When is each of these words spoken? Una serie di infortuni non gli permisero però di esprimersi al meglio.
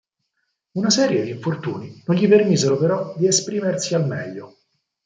Una 0.79 0.89
serie 0.89 1.21
di 1.21 1.29
infortuni 1.29 2.01
non 2.07 2.17
gli 2.17 2.27
permisero 2.27 2.75
però 2.75 3.13
di 3.15 3.27
esprimersi 3.27 3.93
al 3.93 4.07
meglio. 4.07 4.57